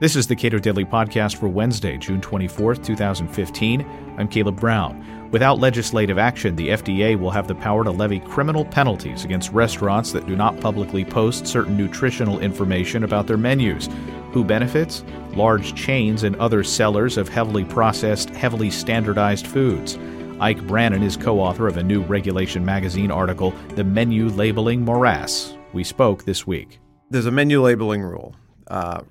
This 0.00 0.16
is 0.16 0.26
the 0.26 0.34
Cato 0.34 0.58
Daily 0.58 0.84
Podcast 0.84 1.36
for 1.36 1.46
Wednesday, 1.46 1.96
June 1.96 2.20
24th, 2.20 2.84
2015. 2.84 3.86
I'm 4.18 4.26
Caleb 4.26 4.58
Brown. 4.58 5.30
Without 5.30 5.60
legislative 5.60 6.18
action, 6.18 6.56
the 6.56 6.70
FDA 6.70 7.16
will 7.16 7.30
have 7.30 7.46
the 7.46 7.54
power 7.54 7.84
to 7.84 7.92
levy 7.92 8.18
criminal 8.18 8.64
penalties 8.64 9.24
against 9.24 9.52
restaurants 9.52 10.10
that 10.10 10.26
do 10.26 10.34
not 10.34 10.58
publicly 10.58 11.04
post 11.04 11.46
certain 11.46 11.76
nutritional 11.76 12.40
information 12.40 13.04
about 13.04 13.28
their 13.28 13.36
menus. 13.36 13.88
Who 14.32 14.42
benefits? 14.42 15.04
Large 15.34 15.76
chains 15.76 16.24
and 16.24 16.34
other 16.36 16.64
sellers 16.64 17.16
of 17.16 17.28
heavily 17.28 17.64
processed, 17.64 18.30
heavily 18.30 18.70
standardized 18.70 19.46
foods. 19.46 19.96
Ike 20.40 20.66
Brannon 20.66 21.04
is 21.04 21.16
co 21.16 21.38
author 21.38 21.68
of 21.68 21.76
a 21.76 21.84
new 21.84 22.02
Regulation 22.02 22.64
Magazine 22.64 23.12
article, 23.12 23.52
The 23.76 23.84
Menu 23.84 24.28
Labeling 24.30 24.84
Morass. 24.84 25.56
We 25.72 25.84
spoke 25.84 26.24
this 26.24 26.48
week. 26.48 26.80
There's 27.10 27.26
a 27.26 27.30
menu 27.30 27.62
labeling 27.62 28.02
rule. 28.02 28.34
Uh, 28.66 29.02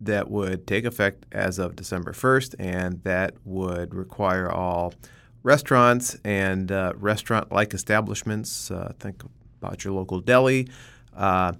that 0.00 0.30
would 0.30 0.66
take 0.66 0.84
effect 0.84 1.26
as 1.32 1.58
of 1.58 1.76
December 1.76 2.12
1st, 2.12 2.54
and 2.58 3.02
that 3.02 3.34
would 3.44 3.94
require 3.94 4.50
all 4.50 4.94
restaurants 5.42 6.16
and 6.24 6.70
uh, 6.70 6.92
restaurant 6.96 7.50
like 7.50 7.74
establishments, 7.74 8.70
uh, 8.70 8.92
think 8.98 9.22
about 9.60 9.84
your 9.84 9.92
local 9.92 10.20
deli, 10.20 10.68
uh, 11.16 11.52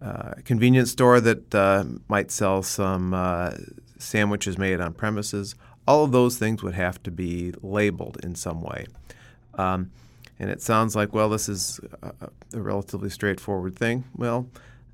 uh 0.00 0.32
convenience 0.44 0.90
store 0.90 1.20
that 1.20 1.54
uh, 1.54 1.84
might 2.08 2.30
sell 2.30 2.62
some 2.62 3.12
uh, 3.12 3.50
sandwiches 3.98 4.56
made 4.56 4.80
on 4.80 4.92
premises. 4.94 5.54
All 5.86 6.04
of 6.04 6.12
those 6.12 6.38
things 6.38 6.62
would 6.62 6.74
have 6.74 7.02
to 7.02 7.10
be 7.10 7.52
labeled 7.62 8.18
in 8.22 8.34
some 8.34 8.62
way. 8.62 8.86
Um, 9.54 9.90
and 10.38 10.50
it 10.50 10.62
sounds 10.62 10.96
like, 10.96 11.12
well, 11.12 11.28
this 11.28 11.48
is 11.48 11.80
a, 12.02 12.12
a 12.54 12.60
relatively 12.60 13.10
straightforward 13.10 13.76
thing. 13.76 14.04
Well, 14.16 14.46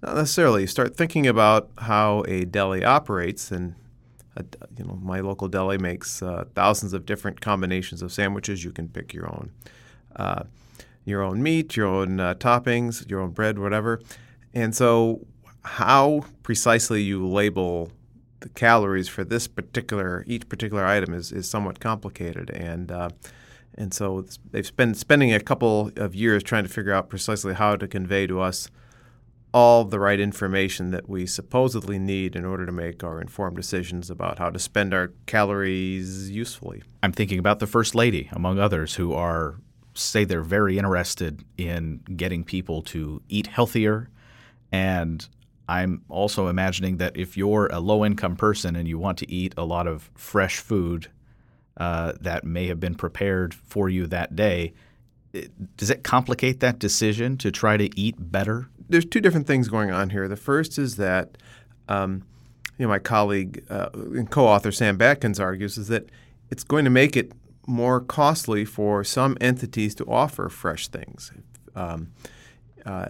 not 0.03 0.17
necessarily. 0.17 0.63
You 0.63 0.67
start 0.67 0.97
thinking 0.97 1.27
about 1.27 1.71
how 1.79 2.25
a 2.29 2.45
deli 2.45 2.85
operates, 2.85 3.51
and 3.51 3.75
a, 4.37 4.45
you 4.77 4.85
know 4.85 4.99
my 5.03 5.21
local 5.21 5.49
deli 5.49 5.79
makes 5.79 6.23
uh, 6.23 6.45
thousands 6.55 6.93
of 6.93 7.07
different 7.07 7.41
combinations 7.41 8.03
of 8.03 8.13
sandwiches. 8.13 8.65
You 8.65 8.73
can 8.73 8.89
pick 8.89 9.15
your 9.15 9.27
own, 9.27 9.51
uh, 10.17 10.45
your 11.05 11.23
own 11.23 11.43
meat, 11.43 11.77
your 11.77 11.87
own 11.87 12.21
uh, 12.21 12.35
toppings, 12.35 13.09
your 13.09 13.21
own 13.21 13.31
bread, 13.31 13.59
whatever. 13.59 14.01
And 14.55 14.75
so, 14.75 15.27
how 15.63 16.25
precisely 16.43 17.03
you 17.03 17.27
label 17.27 17.91
the 18.41 18.49
calories 18.51 19.09
for 19.09 19.25
this 19.25 19.49
particular 19.49 20.25
each 20.27 20.49
particular 20.49 20.85
item 20.85 21.15
is, 21.15 21.33
is 21.33 21.49
somewhat 21.49 21.81
complicated, 21.81 22.51
and 22.51 22.93
uh, 22.93 23.09
and 23.75 23.93
so 23.93 24.25
they've 24.51 24.75
been 24.77 24.95
spending 24.95 25.33
a 25.33 25.41
couple 25.41 25.91
of 25.97 26.15
years 26.15 26.43
trying 26.43 26.65
to 26.65 26.71
figure 26.71 26.93
out 26.93 27.09
precisely 27.09 27.55
how 27.55 27.77
to 27.77 27.87
convey 27.87 28.27
to 28.27 28.41
us 28.41 28.71
all 29.57 29.85
the 29.85 29.99
right 29.99 30.21
information 30.21 30.91
that 30.91 31.09
we 31.09 31.25
supposedly 31.25 31.99
need 31.99 32.37
in 32.37 32.45
order 32.45 32.67
to 32.67 32.73
make 32.73 33.03
our 33.03 33.23
informed 33.23 33.57
decisions 33.57 34.11
about 34.11 34.39
how 34.39 34.51
to 34.51 34.59
spend 34.59 34.93
our 34.93 35.13
calories 35.25 36.31
usefully. 36.31 36.83
I'm 37.03 37.13
thinking 37.13 37.39
about 37.39 37.59
the 37.59 37.67
First 37.67 37.95
Lady, 37.95 38.29
among 38.33 38.59
others, 38.59 38.97
who 38.97 39.15
are 39.15 39.57
say 39.95 40.25
they're 40.25 40.43
very 40.43 40.77
interested 40.77 41.43
in 41.57 42.03
getting 42.17 42.45
people 42.45 42.83
to 42.83 43.23
eat 43.31 43.47
healthier. 43.47 44.11
And 44.73 45.27
I'm 45.71 46.03
also 46.11 46.49
imagining 46.49 46.99
that 46.99 47.17
if 47.17 47.35
you're 47.35 47.69
a 47.73 47.81
low 47.81 48.05
income 48.05 48.37
person 48.37 48.77
and 48.77 48.87
you 48.87 48.99
want 48.99 49.17
to 49.21 49.33
eat 49.33 49.55
a 49.57 49.65
lot 49.65 49.87
of 49.87 50.11
fresh 50.15 50.59
food 50.59 51.11
uh, 51.79 52.13
that 52.21 52.45
may 52.45 52.67
have 52.67 52.79
been 52.79 52.95
prepared 52.95 53.55
for 53.55 53.89
you 53.89 54.07
that 54.09 54.37
day, 54.37 54.75
does 55.79 55.89
it 55.89 56.05
complicate 56.05 56.61
that 56.61 56.79
decision 56.79 57.39
to 57.39 57.51
try 57.51 57.79
to 57.79 57.99
eat 57.99 58.17
better? 58.19 58.69
There's 58.89 59.05
two 59.05 59.21
different 59.21 59.47
things 59.47 59.69
going 59.69 59.91
on 59.91 60.11
here. 60.11 60.29
The 60.29 60.37
first 60.37 60.79
is 60.79 60.97
that 60.97 61.39
um, 61.89 62.25
you 62.79 62.87
know 62.87 62.89
my 62.89 62.99
colleague 62.99 63.65
uh, 63.71 63.91
and 63.95 64.31
co-author 64.31 64.73
Sam 64.73 64.99
Batkins 64.99 65.41
argues 65.41 65.79
is 65.79 65.89
that 65.89 66.09
it's 66.51 66.65
going 66.65 66.85
to 66.85 66.91
make 66.91 67.17
it 67.17 67.33
more 67.67 68.01
costly 68.01 68.65
for 68.65 69.03
some 69.03 69.37
entities 69.41 69.95
to 69.97 70.05
offer 70.07 70.49
fresh 70.49 70.89
things. 70.89 71.33
Um, 71.75 72.13
uh, 72.85 73.09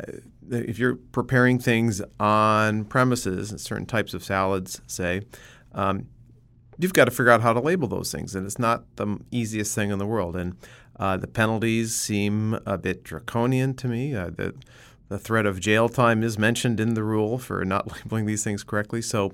if 0.51 0.79
you're 0.79 0.97
preparing 0.97 1.59
things 1.59 2.01
on 2.19 2.85
premises, 2.85 3.55
certain 3.63 3.85
types 3.85 4.15
of 4.15 4.25
salads, 4.25 4.81
say, 4.87 5.21
um, 5.75 6.07
you've 6.79 6.95
got 6.95 7.05
to 7.07 7.11
figure 7.11 7.31
out 7.31 7.43
how 7.43 7.53
to 7.53 7.61
label 7.61 7.89
those 7.89 8.11
things, 8.11 8.35
and 8.35 8.47
it's 8.47 8.59
not 8.59 8.85
the 8.97 9.19
easiest 9.31 9.75
thing 9.75 9.91
in 9.91 9.99
the 9.99 10.07
world. 10.07 10.37
And 10.37 10.57
uh, 10.99 11.19
the 11.19 11.27
penalties 11.27 11.95
seem 11.95 12.59
a 12.65 12.79
bit 12.79 13.05
draconian 13.05 13.75
to 13.75 13.89
me. 13.89 14.15
Uh, 14.15 14.31
the, 14.31 14.55
the 15.09 15.19
threat 15.19 15.47
of 15.47 15.61
jail 15.61 15.89
time 15.89 16.23
is 16.23 16.39
mentioned 16.39 16.81
in 16.81 16.95
the 16.95 17.03
rule 17.03 17.39
for 17.39 17.65
not 17.65 17.91
labeling 17.93 18.27
these 18.27 18.45
things 18.45 18.63
correctly. 18.65 19.03
So 19.03 19.33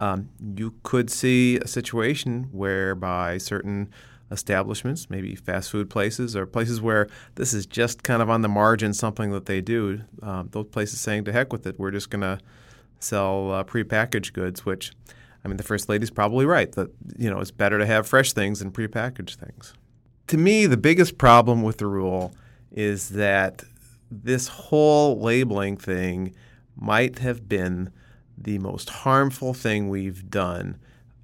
um, 0.00 0.28
you 0.56 0.74
could 0.82 1.10
see 1.10 1.58
a 1.58 1.68
situation 1.68 2.48
whereby 2.52 3.38
certain 3.38 3.90
establishments, 4.30 5.08
maybe 5.08 5.34
fast 5.34 5.70
food 5.70 5.88
places 5.88 6.34
or 6.34 6.46
places 6.46 6.80
where 6.80 7.06
this 7.36 7.52
is 7.52 7.66
just 7.66 8.02
kind 8.02 8.22
of 8.22 8.30
on 8.30 8.42
the 8.42 8.48
margin, 8.48 8.92
something 8.92 9.30
that 9.30 9.46
they 9.46 9.60
do, 9.60 10.00
um, 10.22 10.48
those 10.52 10.66
places 10.66 11.00
saying 11.00 11.24
to 11.24 11.32
heck 11.32 11.52
with 11.52 11.66
it, 11.66 11.78
we're 11.78 11.90
just 11.90 12.10
going 12.10 12.22
to 12.22 12.38
sell 12.98 13.52
uh, 13.52 13.64
prepackaged 13.64 14.32
goods, 14.32 14.64
which 14.64 14.92
I 15.44 15.48
mean, 15.48 15.58
the 15.58 15.62
first 15.62 15.88
lady's 15.88 16.10
probably 16.10 16.46
right 16.46 16.72
that 16.72 16.90
you 17.18 17.30
know 17.30 17.38
it's 17.40 17.50
better 17.50 17.78
to 17.78 17.86
have 17.86 18.06
fresh 18.06 18.32
things 18.32 18.60
than 18.60 18.70
prepackaged 18.70 19.36
things. 19.36 19.74
To 20.28 20.38
me, 20.38 20.66
the 20.66 20.78
biggest 20.78 21.18
problem 21.18 21.62
with 21.62 21.78
the 21.78 21.86
rule 21.86 22.34
is 22.72 23.10
that 23.10 23.62
this 24.22 24.48
whole 24.48 25.20
labeling 25.20 25.76
thing 25.76 26.34
might 26.76 27.18
have 27.18 27.48
been 27.48 27.90
the 28.36 28.58
most 28.58 28.90
harmful 28.90 29.54
thing 29.54 29.88
we've 29.88 30.28
done 30.28 30.76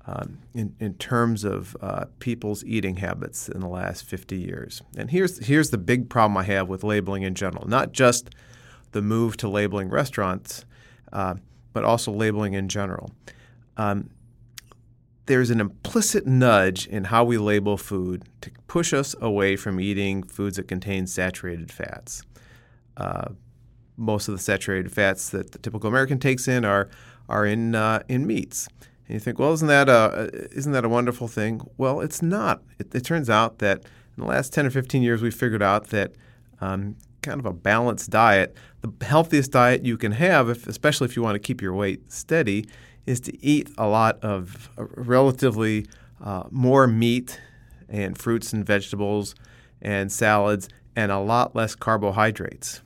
um, 0.07 0.39
in, 0.55 0.75
in 0.81 0.95
terms 0.95 1.45
of 1.45 1.77
uh, 1.81 2.07
people's 2.19 2.65
eating 2.65 2.97
habits 2.97 3.49
in 3.49 3.61
the 3.61 3.69
last 3.69 4.05
50 4.05 4.37
years. 4.37 4.83
And 4.97 5.11
here's, 5.11 5.47
here's 5.47 5.71
the 5.71 5.79
big 5.79 6.09
problem 6.09 6.37
I 6.37 6.45
have 6.45 6.69
with 6.69 6.83
labeling 6.83 7.23
in 7.23 7.35
general, 7.35 7.69
not 7.69 7.93
just 7.93 8.31
the 8.93 9.03
move 9.03 9.37
to 9.39 9.49
labeling 9.49 9.89
restaurants, 9.89 10.65
uh, 11.13 11.35
but 11.73 11.85
also 11.85 12.13
labeling 12.13 12.55
in 12.55 12.69
general. 12.69 13.11
Um, 13.77 14.11
there's 15.27 15.51
an 15.51 15.61
implicit 15.61 16.27
nudge 16.27 16.89
in 16.89 17.05
how 17.05 17.23
we 17.23 17.39
label 17.39 17.77
food 17.77 18.25
to 18.41 18.51
push 18.67 18.93
us 18.93 19.15
away 19.21 19.55
from 19.55 19.79
eating 19.79 20.25
foods 20.25 20.57
that 20.57 20.67
contain 20.67 21.07
saturated 21.07 21.71
fats. 21.71 22.23
Uh, 23.01 23.33
most 23.97 24.29
of 24.29 24.35
the 24.35 24.43
saturated 24.43 24.91
fats 24.91 25.31
that 25.31 25.53
the 25.53 25.59
typical 25.59 25.89
American 25.89 26.19
takes 26.19 26.49
in 26.49 26.65
are 26.65 26.89
are 27.29 27.47
in 27.47 27.75
uh, 27.75 28.03
in 28.09 28.27
meats. 28.27 28.69
And 29.07 29.15
you 29.15 29.21
think, 29.21 29.39
well, 29.39 29.53
isn't 29.53 29.69
that 29.69 29.89
a 29.89 30.31
isn't 30.53 30.73
that 30.73 30.85
a 30.85 30.89
wonderful 30.89 31.29
thing? 31.29 31.61
Well, 31.77 32.01
it's 32.01 32.23
not. 32.23 32.63
It, 32.79 32.95
it 32.95 33.05
turns 33.05 33.29
out 33.29 33.59
that 33.59 33.79
in 34.17 34.25
the 34.25 34.29
last 34.29 34.53
ten 34.53 34.67
or 34.67 34.71
fifteen 34.71 35.03
years, 35.03 35.23
we 35.23 35.31
figured 35.31 35.63
out 35.63 35.89
that 35.89 36.13
um, 36.61 36.97
kind 37.23 37.39
of 37.39 37.47
a 37.47 37.53
balanced 37.53 38.11
diet, 38.11 38.57
the 38.81 38.93
healthiest 39.05 39.53
diet 39.53 39.85
you 39.85 39.97
can 39.97 40.13
have, 40.13 40.49
if, 40.49 40.67
especially 40.67 41.07
if 41.07 41.17
you 41.17 41.23
want 41.23 41.35
to 41.35 41.39
keep 41.39 41.61
your 41.61 41.75
weight 41.75 42.11
steady, 42.11 42.67
is 43.07 43.21
to 43.21 43.45
eat 43.45 43.71
a 43.77 43.87
lot 43.87 44.19
of 44.23 44.71
uh, 44.79 44.85
relatively 44.97 45.87
uh, 46.23 46.45
more 46.51 46.87
meat 46.87 47.41
and 47.89 48.17
fruits 48.17 48.53
and 48.53 48.65
vegetables 48.65 49.35
and 49.83 50.13
salads 50.13 50.69
and 50.97 51.11
a 51.13 51.19
lot 51.19 51.57
less 51.57 51.75
carbohydrates 51.75 52.83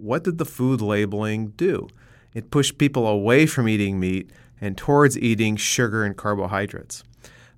what 0.00 0.24
did 0.24 0.38
the 0.38 0.44
food 0.44 0.80
labeling 0.80 1.48
do? 1.50 1.88
It 2.34 2.50
pushed 2.50 2.78
people 2.78 3.06
away 3.06 3.46
from 3.46 3.68
eating 3.68 3.98
meat 3.98 4.30
and 4.60 4.76
towards 4.76 5.18
eating 5.18 5.56
sugar 5.56 6.04
and 6.04 6.16
carbohydrates. 6.16 7.02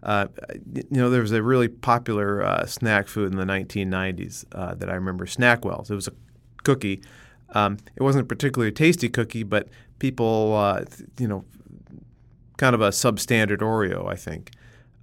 Uh, 0.02 0.26
you 0.74 0.82
know, 0.90 1.10
there 1.10 1.20
was 1.20 1.32
a 1.32 1.42
really 1.42 1.68
popular 1.68 2.42
uh, 2.42 2.66
snack 2.66 3.06
food 3.06 3.30
in 3.32 3.38
the 3.38 3.44
1990s 3.44 4.44
uh, 4.52 4.74
that 4.74 4.88
I 4.88 4.94
remember, 4.94 5.26
Snackwells. 5.26 5.90
It 5.90 5.94
was 5.94 6.08
a 6.08 6.12
cookie. 6.64 7.02
Um, 7.50 7.78
it 7.94 8.02
wasn't 8.02 8.24
a 8.24 8.26
particularly 8.26 8.72
tasty 8.72 9.08
cookie, 9.08 9.44
but 9.44 9.68
people, 9.98 10.56
uh, 10.56 10.84
you 11.18 11.28
know, 11.28 11.44
kind 12.56 12.74
of 12.74 12.80
a 12.80 12.88
substandard 12.88 13.58
Oreo, 13.58 14.08
I 14.08 14.16
think. 14.16 14.50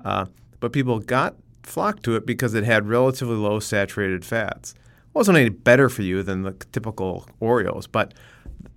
Uh, 0.03 0.25
but 0.59 0.73
people 0.73 0.99
got 0.99 1.35
flocked 1.63 2.03
to 2.03 2.15
it 2.15 2.25
because 2.25 2.53
it 2.53 2.63
had 2.65 2.87
relatively 2.87 3.35
low 3.35 3.59
saturated 3.59 4.25
fats 4.25 4.73
wasn't 5.13 5.37
any 5.37 5.49
better 5.49 5.89
for 5.89 6.01
you 6.01 6.23
than 6.23 6.43
the 6.43 6.51
typical 6.71 7.27
Oreos, 7.41 7.87
but 7.91 8.13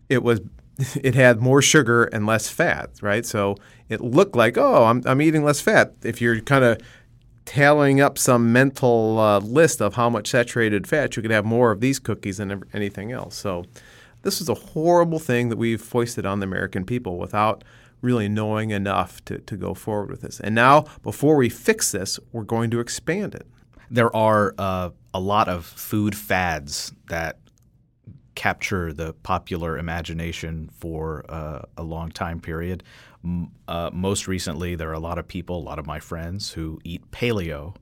it 0.08 0.22
was 0.22 0.40
it 1.02 1.14
had 1.14 1.40
more 1.40 1.62
sugar 1.62 2.04
and 2.04 2.26
less 2.26 2.48
fat, 2.48 2.90
right? 3.00 3.24
So 3.26 3.56
it 3.88 4.00
looked 4.00 4.36
like, 4.36 4.56
oh, 4.56 4.84
I'm, 4.84 5.02
I'm 5.06 5.20
eating 5.20 5.44
less 5.44 5.60
fat. 5.60 5.94
If 6.02 6.20
you're 6.20 6.40
kind 6.40 6.64
of 6.64 6.78
tallying 7.44 8.00
up 8.00 8.18
some 8.18 8.52
mental 8.52 9.18
uh, 9.18 9.40
list 9.40 9.80
of 9.82 9.94
how 9.94 10.08
much 10.08 10.28
saturated 10.28 10.86
fat, 10.86 11.16
you 11.16 11.22
could 11.22 11.30
have 11.30 11.44
more 11.44 11.72
of 11.72 11.80
these 11.80 11.98
cookies 11.98 12.38
than 12.38 12.62
anything 12.72 13.12
else. 13.12 13.36
So 13.36 13.64
this 14.22 14.40
is 14.40 14.48
a 14.48 14.54
horrible 14.54 15.18
thing 15.18 15.48
that 15.48 15.58
we've 15.58 15.80
foisted 15.80 16.24
on 16.24 16.40
the 16.40 16.44
American 16.44 16.84
people 16.84 17.18
without 17.18 17.64
really 18.00 18.28
knowing 18.28 18.70
enough 18.70 19.24
to, 19.24 19.38
to 19.38 19.56
go 19.56 19.74
forward 19.74 20.10
with 20.10 20.22
this. 20.22 20.40
And 20.40 20.54
now, 20.54 20.86
before 21.02 21.36
we 21.36 21.48
fix 21.48 21.92
this, 21.92 22.18
we're 22.32 22.42
going 22.42 22.70
to 22.70 22.80
expand 22.80 23.34
it 23.34 23.46
there 23.92 24.14
are 24.16 24.54
uh, 24.56 24.88
a 25.12 25.20
lot 25.20 25.48
of 25.48 25.66
food 25.66 26.16
fads 26.16 26.92
that 27.08 27.38
capture 28.34 28.90
the 28.90 29.12
popular 29.22 29.76
imagination 29.76 30.70
for 30.72 31.24
uh, 31.28 31.60
a 31.76 31.82
long 31.82 32.10
time 32.10 32.40
period. 32.40 32.82
Uh, 33.68 33.90
most 33.92 34.26
recently, 34.26 34.74
there 34.74 34.88
are 34.88 34.94
a 34.94 34.98
lot 34.98 35.18
of 35.18 35.28
people, 35.28 35.58
a 35.58 35.62
lot 35.62 35.78
of 35.78 35.86
my 35.86 36.00
friends, 36.00 36.52
who 36.52 36.80
eat 36.84 37.08
paleo, 37.10 37.76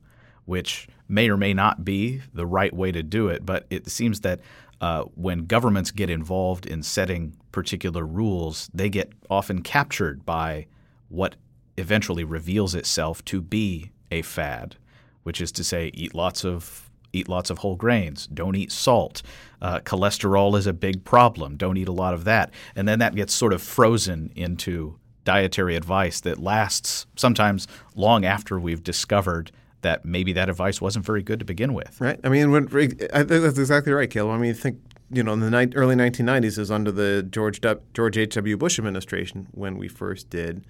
which 0.47 0.89
may 1.09 1.31
or 1.31 1.37
may 1.37 1.55
not 1.55 1.85
be 1.85 2.21
the 2.35 2.45
right 2.45 2.75
way 2.75 2.91
to 2.91 3.05
do 3.05 3.29
it, 3.29 3.47
but 3.47 3.67
it 3.71 3.89
seems 3.89 4.21
that 4.21 4.41
uh, 4.81 5.05
when 5.15 5.47
governments 5.47 5.93
get 5.93 6.11
involved 6.11 6.67
in 6.67 6.83
setting 6.83 7.37
particular 7.53 8.05
rules, 8.05 8.69
they 8.75 8.89
get 8.89 9.13
often 9.31 9.63
captured 9.63 10.27
by 10.27 10.67
what 11.09 11.37
eventually 11.77 12.25
reveals 12.25 12.75
itself 12.75 13.25
to 13.27 13.41
be 13.41 13.93
a 14.11 14.23
fad, 14.23 14.77
which 15.23 15.41
is 15.41 15.53
to 15.53 15.65
say, 15.65 15.91
eat 15.95 16.15
lots 16.15 16.45
of 16.45 16.91
eat 17.13 17.29
lots 17.29 17.51
of 17.51 17.59
whole 17.59 17.75
grains. 17.75 18.29
Don't 18.29 18.55
eat 18.55 18.71
salt. 18.71 19.23
Uh, 19.61 19.81
cholesterol 19.81 20.57
is 20.57 20.67
a 20.67 20.73
big 20.73 21.05
problem. 21.05 21.57
Don't 21.57 21.77
eat 21.77 21.89
a 21.89 21.93
lot 21.93 22.15
of 22.15 22.23
that. 22.25 22.53
And 22.77 22.87
then 22.87 23.01
that 23.01 23.17
gets 23.17 23.35
sort 23.35 23.53
of 23.53 23.61
frozen 23.61 24.31
into 24.37 24.97
dietary 25.25 25.75
advice 25.75 26.21
that 26.21 26.39
lasts 26.39 27.07
sometimes 27.17 27.67
long 27.97 28.25
after 28.25 28.61
we've 28.61 28.85
discovered 28.85 29.51
that 29.83 30.05
maybe 30.05 30.33
that 30.35 30.49
advice 30.49 30.81
wasn't 30.81 31.05
very 31.05 31.23
good 31.23 31.39
to 31.39 31.45
begin 31.45 31.75
with. 31.75 32.01
Right. 32.01 32.21
I 32.23 32.29
mean, 32.29 32.51
when, 32.51 32.67
I 32.67 33.25
think 33.25 33.27
that's 33.27 33.59
exactly 33.59 33.93
right, 33.93 34.11
Caleb. 34.11 34.35
I 34.35 34.39
mean, 34.39 34.55
think 34.55 34.79
you 35.11 35.23
know, 35.23 35.33
in 35.33 35.41
the 35.41 35.51
ni- 35.51 35.73
early 35.75 35.97
1990s 35.97 36.59
is 36.59 36.71
under 36.71 36.93
the 36.93 37.27
George 37.29 37.61
w- 37.61 37.81
George 37.95 38.17
H.W. 38.17 38.57
Bush 38.57 38.79
administration 38.79 39.49
when 39.53 39.77
we 39.77 39.89
first 39.89 40.31
did 40.31 40.65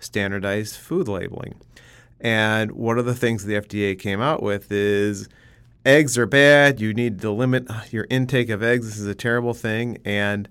standardized 0.00 0.76
food 0.76 1.06
labeling. 1.06 1.54
And 2.24 2.72
one 2.72 2.98
of 2.98 3.04
the 3.04 3.14
things 3.14 3.44
the 3.44 3.54
FDA 3.54 3.98
came 3.98 4.22
out 4.22 4.42
with 4.42 4.72
is 4.72 5.28
eggs 5.84 6.16
are 6.16 6.26
bad. 6.26 6.80
You 6.80 6.94
need 6.94 7.20
to 7.20 7.30
limit 7.30 7.68
your 7.90 8.06
intake 8.08 8.48
of 8.48 8.62
eggs. 8.62 8.86
This 8.86 8.98
is 8.98 9.06
a 9.06 9.14
terrible 9.14 9.52
thing. 9.52 9.98
And 10.06 10.48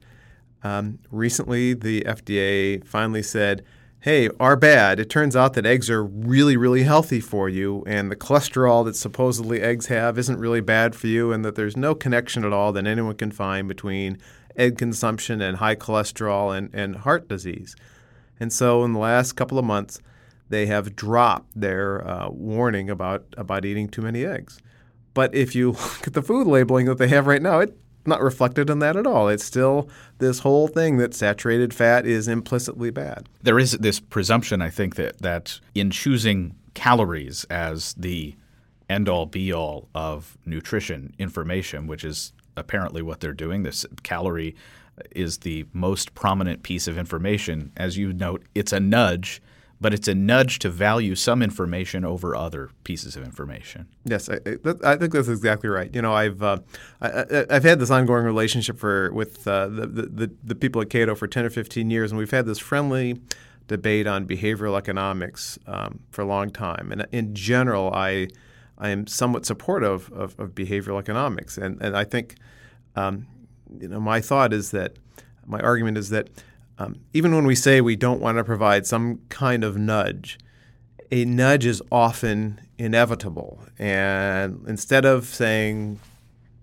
um, 0.63 0.99
recently, 1.09 1.73
the 1.73 2.01
FDA 2.01 2.85
finally 2.85 3.23
said, 3.23 3.65
hey, 4.01 4.29
are 4.39 4.55
bad. 4.55 4.99
It 4.99 5.09
turns 5.09 5.35
out 5.35 5.53
that 5.53 5.65
eggs 5.65 5.89
are 5.89 6.03
really, 6.03 6.57
really 6.57 6.83
healthy 6.83 7.21
for 7.21 7.47
you, 7.47 7.83
and 7.87 8.11
the 8.11 8.17
cholesterol 8.17 8.83
that 8.83 8.97
supposedly 8.97 9.61
eggs 9.61 9.85
have 9.85 10.17
isn't 10.19 10.39
really 10.39 10.59
bad 10.59 10.93
for 10.93 11.07
you, 11.07 11.31
and 11.31 11.43
that 11.45 11.55
there's 11.55 11.77
no 11.77 11.95
connection 11.95 12.43
at 12.43 12.51
all 12.51 12.73
that 12.73 12.85
anyone 12.85 13.15
can 13.15 13.31
find 13.31 13.65
between 13.65 14.17
egg 14.57 14.77
consumption 14.77 15.41
and 15.41 15.57
high 15.57 15.75
cholesterol 15.75 16.55
and, 16.55 16.69
and 16.73 16.97
heart 16.97 17.29
disease. 17.29 17.77
And 18.41 18.51
so, 18.51 18.83
in 18.83 18.91
the 18.91 18.99
last 18.99 19.33
couple 19.33 19.57
of 19.57 19.63
months, 19.63 20.01
they 20.49 20.65
have 20.67 20.95
dropped 20.95 21.59
their 21.59 22.07
uh, 22.07 22.29
warning 22.29 22.89
about, 22.89 23.25
about 23.37 23.65
eating 23.65 23.87
too 23.87 24.01
many 24.01 24.25
eggs. 24.25 24.59
But 25.13 25.33
if 25.33 25.55
you 25.55 25.71
look 25.71 26.07
at 26.07 26.13
the 26.13 26.21
food 26.21 26.47
labeling 26.47 26.85
that 26.87 26.97
they 26.97 27.07
have 27.07 27.27
right 27.27 27.41
now, 27.41 27.59
it's 27.59 27.73
not 28.05 28.21
reflected 28.21 28.69
in 28.69 28.79
that 28.79 28.95
at 28.95 29.07
all. 29.07 29.29
It's 29.29 29.43
still 29.43 29.89
this 30.19 30.39
whole 30.39 30.67
thing 30.67 30.97
that 30.97 31.13
saturated 31.13 31.73
fat 31.73 32.05
is 32.05 32.27
implicitly 32.27 32.89
bad. 32.89 33.29
There 33.41 33.59
is 33.59 33.73
this 33.73 33.99
presumption, 33.99 34.61
I 34.61 34.69
think, 34.69 34.95
that 34.95 35.19
that 35.19 35.59
in 35.73 35.91
choosing 35.91 36.55
calories 36.73 37.45
as 37.45 37.93
the 37.93 38.35
end 38.89 39.07
all 39.07 39.25
be 39.25 39.53
all 39.53 39.87
of 39.95 40.37
nutrition 40.45 41.13
information, 41.17 41.87
which 41.87 42.03
is 42.03 42.33
apparently 42.57 43.01
what 43.01 43.19
they're 43.19 43.33
doing, 43.33 43.63
this 43.63 43.85
calorie 44.03 44.55
is 45.11 45.39
the 45.39 45.65
most 45.73 46.13
prominent 46.13 46.63
piece 46.63 46.87
of 46.87 46.97
information. 46.97 47.71
As 47.77 47.97
you 47.97 48.13
note, 48.13 48.43
it's 48.53 48.73
a 48.73 48.79
nudge 48.79 49.41
but 49.83 49.93
it's 49.93 50.07
a 50.07 50.15
nudge 50.15 50.59
to 50.59 50.69
value 50.69 51.13
some 51.13 51.43
information 51.43 52.05
over 52.05 52.37
other 52.37 52.69
pieces 52.85 53.17
of 53.17 53.23
information. 53.23 53.85
Yes, 54.05 54.29
I, 54.29 54.37
I 54.81 54.95
think 54.95 55.11
that's 55.11 55.27
exactly 55.27 55.67
right. 55.67 55.93
You 55.93 56.01
know, 56.01 56.13
I've 56.13 56.41
uh, 56.41 56.59
I, 57.01 57.45
have 57.49 57.65
had 57.65 57.79
this 57.79 57.91
ongoing 57.91 58.23
relationship 58.23 58.79
for 58.79 59.11
with 59.11 59.45
uh, 59.45 59.67
the, 59.67 59.85
the 59.85 60.31
the 60.41 60.55
people 60.55 60.81
at 60.81 60.89
Cato 60.89 61.15
for 61.15 61.27
ten 61.27 61.43
or 61.43 61.49
fifteen 61.49 61.89
years, 61.89 62.13
and 62.13 62.17
we've 62.17 62.31
had 62.31 62.45
this 62.45 62.59
friendly 62.59 63.19
debate 63.67 64.07
on 64.07 64.25
behavioral 64.25 64.77
economics 64.77 65.59
um, 65.67 65.99
for 66.11 66.21
a 66.21 66.25
long 66.25 66.49
time. 66.49 66.91
And 66.93 67.05
in 67.11 67.35
general, 67.35 67.91
I 67.93 68.29
I 68.77 68.87
am 68.87 69.05
somewhat 69.05 69.45
supportive 69.45 70.09
of, 70.13 70.39
of 70.39 70.51
behavioral 70.51 70.97
economics, 70.97 71.57
and 71.57 71.81
and 71.81 71.95
I 71.97 72.05
think 72.05 72.35
um, 72.95 73.27
you 73.77 73.89
know 73.89 73.99
my 73.99 74.21
thought 74.21 74.53
is 74.53 74.71
that 74.71 74.93
my 75.45 75.59
argument 75.59 75.97
is 75.97 76.09
that 76.09 76.29
um, 76.77 76.95
even 77.13 77.35
when 77.35 77.45
we 77.45 77.55
say 77.55 77.81
we 77.81 77.95
don't 77.95 78.21
want 78.21 78.37
to 78.37 78.43
provide 78.43 78.85
some 78.85 79.19
kind 79.29 79.63
of 79.63 79.77
nudge, 79.77 80.37
a 81.11 81.25
nudge 81.25 81.65
is 81.65 81.81
often 81.91 82.59
inevitable. 82.77 83.63
And 83.77 84.63
instead 84.67 85.05
of 85.05 85.25
saying, 85.25 85.99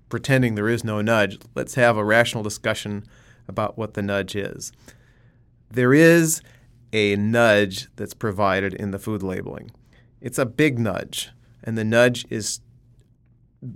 pretending 0.08 0.54
there 0.54 0.68
is 0.68 0.82
no 0.84 1.00
nudge, 1.00 1.38
let's 1.54 1.74
have 1.74 1.96
a 1.96 2.04
rational 2.04 2.42
discussion 2.42 3.04
about 3.48 3.78
what 3.78 3.94
the 3.94 4.02
nudge 4.02 4.34
is. 4.34 4.72
There 5.70 5.94
is 5.94 6.42
a 6.92 7.14
nudge 7.16 7.88
that's 7.96 8.14
provided 8.14 8.74
in 8.74 8.90
the 8.90 8.98
food 8.98 9.22
labeling. 9.22 9.70
It's 10.20 10.38
a 10.38 10.46
big 10.46 10.78
nudge, 10.78 11.30
and 11.62 11.78
the 11.78 11.84
nudge 11.84 12.26
is 12.28 12.60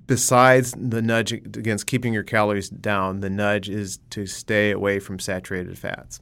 besides 0.06 0.74
the 0.76 1.02
nudge 1.02 1.32
against 1.32 1.86
keeping 1.86 2.12
your 2.12 2.22
calories 2.22 2.68
down, 2.68 3.20
the 3.20 3.30
nudge 3.30 3.68
is 3.68 3.98
to 4.10 4.26
stay 4.26 4.70
away 4.70 4.98
from 4.98 5.18
saturated 5.18 5.78
fats. 5.78 6.20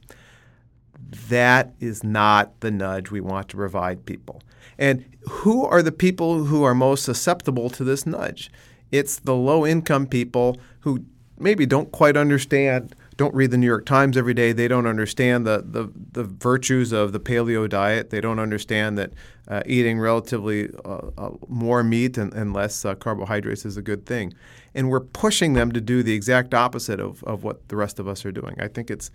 That 1.29 1.73
is 1.79 2.03
not 2.03 2.59
the 2.61 2.71
nudge 2.71 3.11
we 3.11 3.21
want 3.21 3.49
to 3.49 3.57
provide 3.57 4.05
people. 4.05 4.41
And 4.77 5.05
who 5.29 5.65
are 5.65 5.81
the 5.81 5.91
people 5.91 6.45
who 6.45 6.63
are 6.63 6.75
most 6.75 7.03
susceptible 7.03 7.69
to 7.71 7.83
this 7.83 8.05
nudge? 8.05 8.51
It's 8.91 9.19
the 9.19 9.35
low 9.35 9.65
income 9.65 10.07
people 10.07 10.57
who 10.81 11.05
maybe 11.39 11.65
don't 11.65 11.91
quite 11.91 12.17
understand 12.17 12.95
don't 13.15 13.33
read 13.35 13.51
the 13.51 13.57
New 13.57 13.67
York 13.67 13.85
Times 13.85 14.17
every 14.17 14.33
day. 14.33 14.53
They 14.53 14.67
don't 14.67 14.87
understand 14.87 15.45
the, 15.45 15.63
the, 15.65 15.91
the 16.13 16.23
virtues 16.23 16.91
of 16.91 17.11
the 17.11 17.19
paleo 17.19 17.69
diet. 17.69 18.09
They 18.09 18.21
don't 18.21 18.39
understand 18.39 18.97
that 18.97 19.11
uh, 19.47 19.61
eating 19.65 19.99
relatively 19.99 20.69
uh, 20.85 21.09
uh, 21.17 21.29
more 21.47 21.83
meat 21.83 22.17
and, 22.17 22.33
and 22.33 22.53
less 22.53 22.85
uh, 22.85 22.95
carbohydrates 22.95 23.65
is 23.65 23.77
a 23.77 23.81
good 23.81 24.05
thing. 24.05 24.33
And 24.73 24.89
we're 24.89 25.01
pushing 25.01 25.53
them 25.53 25.71
to 25.73 25.81
do 25.81 26.03
the 26.03 26.13
exact 26.13 26.53
opposite 26.53 26.99
of, 26.99 27.23
of 27.25 27.43
what 27.43 27.67
the 27.67 27.75
rest 27.75 27.99
of 27.99 28.07
us 28.07 28.25
are 28.25 28.31
doing. 28.31 28.55
I 28.59 28.67
think 28.67 28.89
it's 28.89 29.11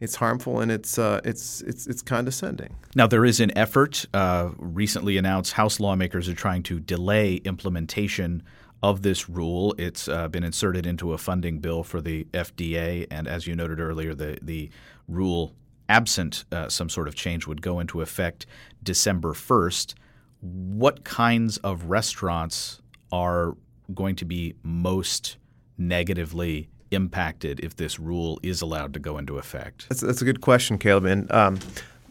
it's 0.00 0.16
harmful 0.16 0.58
and 0.58 0.72
it's 0.72 0.98
uh, 0.98 1.20
it's 1.24 1.60
it's 1.62 1.86
it's 1.86 2.02
condescending. 2.02 2.74
Now 2.96 3.06
there 3.06 3.24
is 3.24 3.38
an 3.38 3.56
effort 3.56 4.04
uh, 4.12 4.50
recently 4.58 5.16
announced. 5.16 5.52
House 5.52 5.78
lawmakers 5.78 6.28
are 6.28 6.34
trying 6.34 6.64
to 6.64 6.80
delay 6.80 7.36
implementation 7.36 8.42
of 8.82 9.02
this 9.02 9.28
rule. 9.28 9.76
It's 9.78 10.08
uh, 10.08 10.26
been 10.26 10.42
inserted 10.42 10.86
into 10.86 11.12
a 11.12 11.18
funding 11.18 11.60
bill 11.60 11.84
for 11.84 12.00
the 12.00 12.24
FDA, 12.32 13.06
and 13.12 13.28
as 13.28 13.46
you 13.46 13.54
noted 13.54 13.78
earlier, 13.78 14.12
the 14.12 14.38
the 14.42 14.70
rule, 15.06 15.54
absent 15.92 16.44
uh, 16.50 16.68
some 16.68 16.88
sort 16.88 17.06
of 17.08 17.14
change, 17.14 17.46
would 17.46 17.62
go 17.62 17.80
into 17.80 18.00
effect 18.00 18.46
December 18.82 19.34
first. 19.34 19.94
What 20.40 21.04
kinds 21.04 21.58
of 21.58 21.84
restaurants 21.84 22.80
are 23.10 23.56
going 23.94 24.16
to 24.16 24.24
be 24.24 24.54
most 24.62 25.36
negatively 25.76 26.68
impacted 26.90 27.60
if 27.60 27.76
this 27.76 27.98
rule 27.98 28.38
is 28.42 28.62
allowed 28.62 28.94
to 28.94 29.00
go 29.00 29.18
into 29.18 29.38
effect? 29.38 29.88
That's, 29.88 30.00
that's 30.00 30.22
a 30.22 30.24
good 30.24 30.40
question, 30.40 30.78
Caleb. 30.78 31.04
And 31.04 31.30
um, 31.30 31.58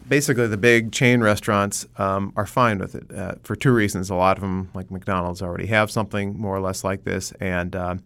basically 0.08 0.46
the 0.46 0.56
big 0.56 0.92
chain 0.92 1.20
restaurants 1.20 1.86
um, 1.96 2.32
are 2.36 2.46
fine 2.46 2.78
with 2.78 2.94
it 2.94 3.14
uh, 3.14 3.34
for 3.42 3.56
two 3.56 3.72
reasons. 3.72 4.10
A 4.10 4.14
lot 4.14 4.36
of 4.36 4.42
them, 4.42 4.70
like 4.74 4.90
McDonald's, 4.90 5.42
already 5.42 5.66
have 5.66 5.90
something 5.90 6.38
more 6.38 6.54
or 6.56 6.60
less 6.60 6.84
like 6.84 7.04
this, 7.04 7.32
and 7.40 7.74
um, 7.76 8.02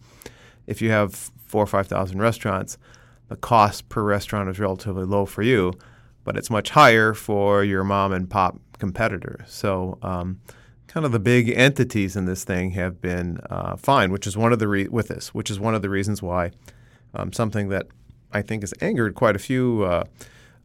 if 0.66 0.82
you 0.82 0.90
have 0.90 1.14
four 1.46 1.62
or 1.62 1.66
five 1.66 1.86
thousand 1.86 2.18
restaurants, 2.20 2.78
the 3.28 3.36
cost 3.36 3.88
per 3.88 4.02
restaurant 4.02 4.48
is 4.48 4.58
relatively 4.58 5.04
low 5.04 5.26
for 5.26 5.42
you, 5.42 5.72
but 6.24 6.36
it's 6.36 6.50
much 6.50 6.70
higher 6.70 7.14
for 7.14 7.64
your 7.64 7.84
mom 7.84 8.12
and 8.12 8.28
pop 8.28 8.58
competitor. 8.78 9.44
So. 9.46 9.98
Um, 10.02 10.40
kind 10.88 11.04
of 11.04 11.12
the 11.12 11.18
big 11.18 11.50
entities 11.50 12.16
in 12.16 12.24
this 12.24 12.42
thing 12.42 12.70
have 12.70 13.02
been 13.02 13.38
uh, 13.50 13.76
fine, 13.76 14.10
which 14.10 14.26
is 14.26 14.34
one 14.34 14.50
of 14.50 14.58
the 14.58 14.66
re- 14.66 14.88
with 14.88 15.08
this, 15.08 15.34
which 15.34 15.50
is 15.50 15.60
one 15.60 15.74
of 15.74 15.82
the 15.82 15.90
reasons 15.90 16.22
why 16.22 16.52
um, 17.12 17.34
something 17.34 17.68
that 17.68 17.86
I 18.32 18.40
think 18.40 18.62
has 18.62 18.72
angered 18.80 19.14
quite 19.14 19.36
a 19.36 19.38
few 19.38 19.84
uh, 19.84 20.04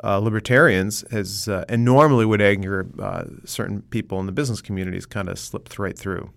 uh, 0.04 0.18
libertarians 0.20 1.04
has 1.12 1.48
uh, 1.48 1.66
and 1.70 1.86
normally 1.86 2.26
would 2.26 2.42
anger 2.42 2.88
uh, 3.00 3.26
certain 3.46 3.82
people 3.84 4.20
in 4.20 4.26
the 4.26 4.32
business 4.32 4.62
communities 4.62 5.06
kind 5.06 5.30
of 5.30 5.38
slipped 5.38 5.78
right 5.78 5.98
through. 5.98 6.32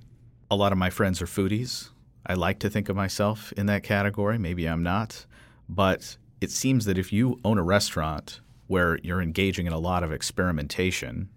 A 0.51 0.57
lot 0.57 0.73
of 0.73 0.79
my 0.79 0.91
friends 0.91 1.23
are 1.23 1.27
foodies. 1.27 1.91
I 2.27 2.35
like 2.35 2.59
to 2.61 2.71
think 2.71 2.89
of 2.89 2.97
myself 2.97 3.53
in 3.53 3.67
that 3.67 3.83
category. 3.83 4.39
Maybe 4.39 4.67
I'm 4.67 4.83
not, 4.83 5.27
but 5.69 6.17
it 6.41 6.51
seems 6.51 6.85
that 6.85 6.99
if 6.99 7.13
you 7.13 7.41
own 7.45 7.59
a 7.59 7.63
restaurant 7.63 8.41
where 8.67 8.99
you're 9.03 9.21
engaging 9.21 9.67
in 9.67 9.73
a 9.73 9.79
lot 9.79 10.03
of 10.03 10.13
experimentation 10.13 11.29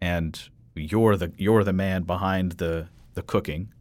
and 0.00 0.48
you're 0.74 1.16
the 1.16 1.32
you're 1.36 1.64
the 1.64 1.72
man 1.72 2.02
behind 2.02 2.52
the 2.52 2.88
the 3.14 3.22
cooking, 3.22 3.72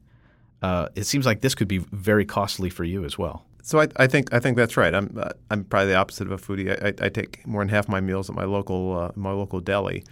uh, 0.62 0.90
it 0.96 1.06
seems 1.06 1.26
like 1.26 1.42
this 1.42 1.56
could 1.56 1.68
be 1.68 1.78
very 1.78 2.26
costly 2.26 2.70
for 2.70 2.84
you 2.84 3.06
as 3.06 3.18
well. 3.18 3.46
So 3.62 3.80
I, 3.80 3.88
I, 3.98 4.08
think 4.08 4.34
I 4.34 4.40
think 4.40 4.58
that's 4.58 4.78
right. 4.78 4.94
I'm 4.94 5.16
uh, 5.18 5.30
I'm 5.52 5.64
probably 5.64 5.90
the 5.90 5.96
opposite 5.96 6.28
of 6.28 6.32
a 6.32 6.38
foodie. 6.38 6.72
I, 6.72 7.06
I, 7.06 7.10
take 7.10 7.46
more 7.46 7.62
than 7.62 7.70
half 7.70 7.88
my 7.88 8.00
meals 8.00 8.30
at 8.30 8.36
my 8.36 8.46
local 8.46 8.98
uh, 8.98 9.12
my 9.16 9.32
local 9.32 9.60
deli. 9.60 10.04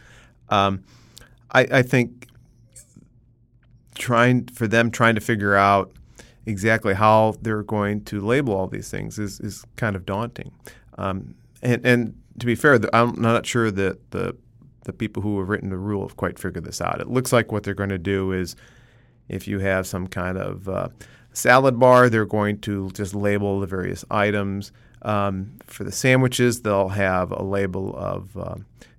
Um, 0.49 0.83
I, 1.51 1.61
I, 1.71 1.81
think 1.81 2.27
trying 3.95 4.45
for 4.47 4.67
them 4.67 4.91
trying 4.91 5.15
to 5.15 5.21
figure 5.21 5.55
out 5.55 5.91
exactly 6.47 6.93
how 6.93 7.35
they're 7.41 7.63
going 7.63 8.03
to 8.05 8.21
label 8.21 8.55
all 8.55 8.67
these 8.67 8.89
things 8.89 9.19
is, 9.19 9.39
is 9.39 9.63
kind 9.75 9.95
of 9.95 10.05
daunting. 10.05 10.51
Um, 10.97 11.35
and, 11.61 11.85
and 11.85 12.21
to 12.39 12.45
be 12.45 12.55
fair, 12.55 12.79
I'm 12.93 13.21
not 13.21 13.45
sure 13.45 13.69
that 13.71 14.11
the 14.11 14.35
the 14.83 14.93
people 14.93 15.21
who 15.21 15.37
have 15.39 15.49
written 15.49 15.69
the 15.69 15.77
rule 15.77 16.07
have 16.07 16.15
quite 16.15 16.39
figured 16.39 16.63
this 16.63 16.79
out. 16.79 17.01
It 17.01 17.09
looks 17.09 17.33
like 17.33 17.51
what 17.51 17.63
they're 17.63 17.73
going 17.73 17.89
to 17.89 17.97
do 17.97 18.31
is 18.31 18.55
if 19.27 19.45
you 19.45 19.59
have 19.59 19.85
some 19.85 20.07
kind 20.07 20.37
of 20.37 20.69
uh, 20.69 20.87
salad 21.33 21.77
bar, 21.77 22.09
they're 22.09 22.25
going 22.25 22.59
to 22.61 22.89
just 22.91 23.13
label 23.13 23.59
the 23.59 23.67
various 23.67 24.05
items. 24.09 24.71
Um, 25.01 25.57
for 25.67 25.83
the 25.83 25.91
sandwiches, 25.91 26.61
they'll 26.61 26.87
have 26.87 27.31
a 27.31 27.43
label 27.43 27.95
of, 27.97 28.37
uh, 28.37 28.55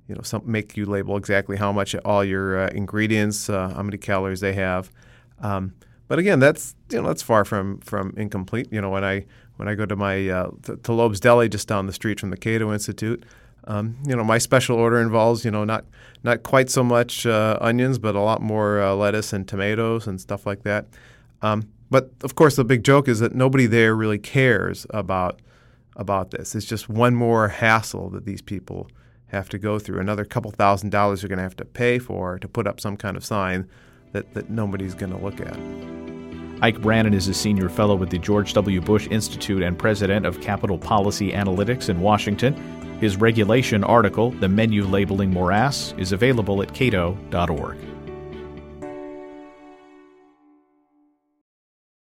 you 0.06 0.14
know, 0.14 0.20
some, 0.20 0.42
make 0.44 0.76
you 0.76 0.84
label 0.84 1.16
exactly 1.16 1.56
how 1.56 1.72
much 1.72 1.94
all 2.04 2.22
your 2.22 2.60
uh, 2.60 2.68
ingredients, 2.68 3.48
uh, 3.48 3.72
how 3.74 3.82
many 3.82 3.96
calories 3.96 4.40
they 4.40 4.52
have. 4.52 4.90
Um, 5.40 5.72
but 6.08 6.18
again, 6.18 6.40
that's 6.40 6.74
you 6.90 7.00
know 7.00 7.06
that's 7.06 7.22
far 7.22 7.44
from 7.44 7.78
from 7.80 8.14
incomplete. 8.16 8.68
You 8.70 8.80
know, 8.80 8.90
when 8.90 9.04
I 9.04 9.26
when 9.56 9.68
I 9.68 9.74
go 9.74 9.86
to 9.86 9.96
my 9.96 10.28
uh, 10.28 10.50
to, 10.64 10.76
to 10.76 10.92
Loeb's 10.92 11.20
Deli 11.20 11.48
just 11.48 11.68
down 11.68 11.86
the 11.86 11.92
street 11.92 12.18
from 12.18 12.30
the 12.30 12.36
Cato 12.36 12.72
Institute, 12.72 13.24
um, 13.64 13.98
you 14.06 14.16
know, 14.16 14.24
my 14.24 14.38
special 14.38 14.76
order 14.76 15.00
involves 15.00 15.44
you 15.44 15.50
know 15.50 15.64
not 15.64 15.84
not 16.24 16.42
quite 16.42 16.70
so 16.70 16.82
much 16.82 17.26
uh, 17.26 17.58
onions, 17.60 17.98
but 17.98 18.14
a 18.14 18.20
lot 18.20 18.40
more 18.40 18.80
uh, 18.80 18.94
lettuce 18.94 19.32
and 19.32 19.46
tomatoes 19.46 20.06
and 20.06 20.20
stuff 20.20 20.46
like 20.46 20.62
that. 20.62 20.86
Um, 21.42 21.68
but 21.90 22.10
of 22.22 22.34
course, 22.34 22.56
the 22.56 22.64
big 22.64 22.82
joke 22.82 23.08
is 23.08 23.20
that 23.20 23.34
nobody 23.34 23.66
there 23.66 23.94
really 23.94 24.18
cares 24.18 24.86
about 24.90 25.40
about 25.94 26.30
this. 26.30 26.54
It's 26.54 26.66
just 26.66 26.88
one 26.88 27.14
more 27.14 27.48
hassle 27.48 28.08
that 28.10 28.24
these 28.24 28.40
people 28.40 28.88
have 29.26 29.48
to 29.50 29.58
go 29.58 29.78
through. 29.78 30.00
Another 30.00 30.24
couple 30.24 30.50
thousand 30.50 30.90
dollars 30.90 31.22
you're 31.22 31.28
going 31.28 31.38
to 31.38 31.42
have 31.42 31.56
to 31.56 31.64
pay 31.64 31.98
for 31.98 32.38
to 32.38 32.48
put 32.48 32.66
up 32.66 32.80
some 32.80 32.96
kind 32.96 33.16
of 33.16 33.24
sign 33.24 33.68
that, 34.12 34.32
that 34.34 34.48
nobody's 34.48 34.94
going 34.94 35.12
to 35.12 35.18
look 35.18 35.40
at. 35.40 35.97
Ike 36.60 36.80
Brannon 36.80 37.14
is 37.14 37.28
a 37.28 37.34
senior 37.34 37.68
fellow 37.68 37.94
with 37.94 38.10
the 38.10 38.18
George 38.18 38.52
W. 38.54 38.80
Bush 38.80 39.06
Institute 39.12 39.62
and 39.62 39.78
president 39.78 40.26
of 40.26 40.40
Capital 40.40 40.76
Policy 40.76 41.30
Analytics 41.30 41.88
in 41.88 42.00
Washington. 42.00 42.52
His 43.00 43.16
regulation 43.16 43.84
article, 43.84 44.32
The 44.32 44.48
Menu 44.48 44.84
Labeling 44.84 45.32
Morass, 45.32 45.96
is 46.00 46.10
available 46.10 46.60
at 46.60 46.74
cato.org. 46.74 47.78